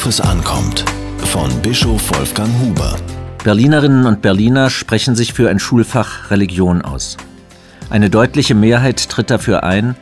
[0.00, 0.86] Worauf es ankommt.
[1.26, 2.96] Von Bischof Wolfgang Huber.
[3.44, 7.18] Berlinerinnen und Berliner sprechen sich für ein Schulfach Religion aus.
[7.90, 9.96] Eine deutliche Mehrheit tritt dafür ein,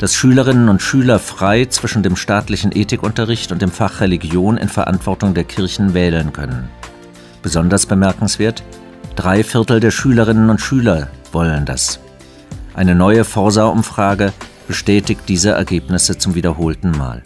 [0.00, 5.34] dass Schülerinnen und Schüler frei zwischen dem staatlichen Ethikunterricht und dem Fach Religion in Verantwortung
[5.34, 6.68] der Kirchen wählen können.
[7.40, 8.64] Besonders bemerkenswert,
[9.14, 12.00] drei Viertel der Schülerinnen und Schüler wollen das.
[12.74, 14.32] Eine neue Forsa-Umfrage
[14.66, 17.22] bestätigt diese Ergebnisse zum wiederholten Mal.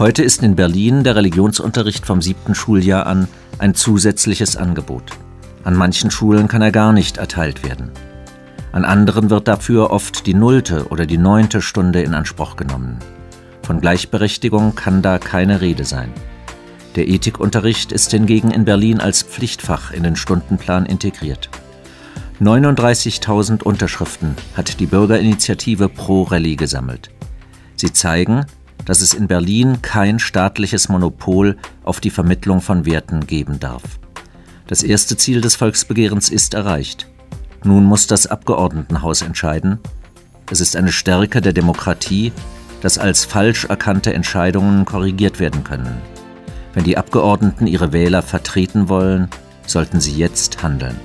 [0.00, 3.28] Heute ist in Berlin der Religionsunterricht vom siebten Schuljahr an
[3.58, 5.02] ein zusätzliches Angebot.
[5.62, 7.90] An manchen Schulen kann er gar nicht erteilt werden.
[8.72, 12.98] An anderen wird dafür oft die nullte oder die neunte Stunde in Anspruch genommen.
[13.60, 16.08] Von Gleichberechtigung kann da keine Rede sein.
[16.96, 21.50] Der Ethikunterricht ist hingegen in Berlin als Pflichtfach in den Stundenplan integriert.
[22.40, 27.10] 39.000 Unterschriften hat die Bürgerinitiative Pro Rallye gesammelt.
[27.76, 28.46] Sie zeigen,
[28.90, 33.84] dass es in Berlin kein staatliches Monopol auf die Vermittlung von Werten geben darf.
[34.66, 37.06] Das erste Ziel des Volksbegehrens ist erreicht.
[37.62, 39.78] Nun muss das Abgeordnetenhaus entscheiden.
[40.50, 42.32] Es ist eine Stärke der Demokratie,
[42.80, 46.02] dass als falsch erkannte Entscheidungen korrigiert werden können.
[46.74, 49.28] Wenn die Abgeordneten ihre Wähler vertreten wollen,
[49.68, 50.96] sollten sie jetzt handeln.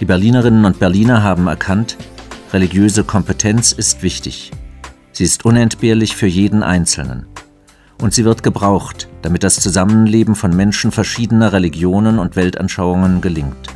[0.00, 1.96] Die Berlinerinnen und Berliner haben erkannt,
[2.52, 4.52] religiöse Kompetenz ist wichtig.
[5.14, 7.26] Sie ist unentbehrlich für jeden Einzelnen.
[8.02, 13.68] Und sie wird gebraucht, damit das Zusammenleben von Menschen verschiedener Religionen und Weltanschauungen gelingt.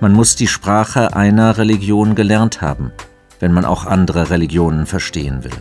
[0.00, 2.90] Man muss die Sprache einer Religion gelernt haben,
[3.38, 5.52] wenn man auch andere Religionen verstehen will.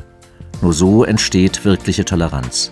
[0.64, 2.72] Nur so entsteht wirkliche Toleranz.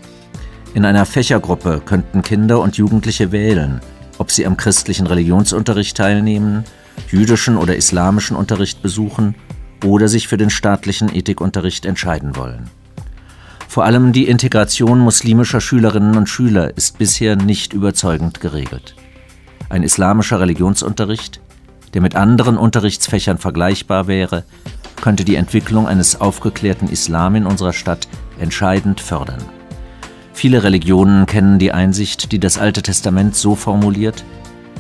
[0.74, 3.80] In einer Fächergruppe könnten Kinder und Jugendliche wählen,
[4.18, 6.64] ob sie am christlichen Religionsunterricht teilnehmen,
[7.12, 9.36] jüdischen oder islamischen Unterricht besuchen
[9.84, 12.70] oder sich für den staatlichen Ethikunterricht entscheiden wollen.
[13.68, 18.96] Vor allem die Integration muslimischer Schülerinnen und Schüler ist bisher nicht überzeugend geregelt.
[19.70, 21.42] Ein islamischer Religionsunterricht,
[21.94, 24.44] der mit anderen Unterrichtsfächern vergleichbar wäre,
[25.02, 28.08] könnte die Entwicklung eines aufgeklärten Islam in unserer Stadt
[28.40, 29.44] entscheidend fördern.
[30.34, 34.24] Viele Religionen kennen die Einsicht, die das Alte Testament so formuliert,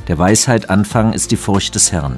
[0.07, 2.15] der Weisheit Anfang ist die Furcht des Herrn.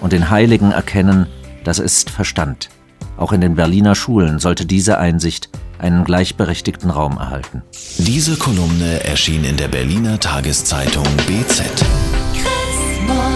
[0.00, 1.26] Und den Heiligen erkennen,
[1.68, 2.70] das ist Verstand.
[3.18, 7.62] Auch in den Berliner Schulen sollte diese Einsicht einen gleichberechtigten Raum erhalten.
[7.98, 11.84] Diese Kolumne erschien in der Berliner Tageszeitung BZ.
[12.32, 13.27] Christmas.